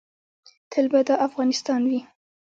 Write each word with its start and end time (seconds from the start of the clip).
تل 0.71 0.85
به 0.91 0.99
دا 1.07 1.15
افغانستان 1.27 1.81
وي 1.89 1.99